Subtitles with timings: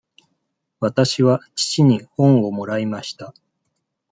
[0.79, 3.35] わたしは父に本をもらいました。